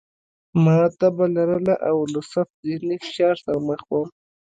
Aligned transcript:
ما 0.63 0.79
تبه 0.99 1.25
لرله 1.35 1.75
او 1.89 1.97
له 2.11 2.21
سخت 2.33 2.55
ذهني 2.67 2.95
فشار 3.03 3.35
سره 3.45 3.57
مخ 3.67 3.81
وم 3.93 4.07